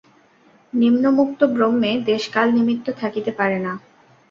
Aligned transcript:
নিত্যমুক্ত 0.73 1.39
ব্রহ্মে 1.55 1.91
দেশ-কাল-নিমিত্ত 2.09 2.87
থাকিতে 3.01 3.31
পারে 3.39 3.57
না। 3.65 3.73